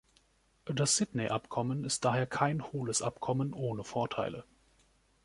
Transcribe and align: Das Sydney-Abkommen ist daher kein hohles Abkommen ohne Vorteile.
Das 0.65 0.97
Sydney-Abkommen 0.97 1.83
ist 1.85 2.03
daher 2.05 2.25
kein 2.25 2.63
hohles 2.73 3.03
Abkommen 3.03 3.53
ohne 3.53 3.83
Vorteile. 3.83 4.45